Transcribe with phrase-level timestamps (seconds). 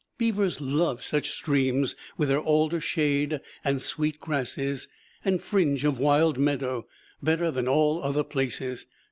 [0.17, 4.87] Beavers love such streams, with their alder shade and sweet grasses
[5.23, 6.87] and fringe of wild meadow,
[7.21, 8.87] better than all other places.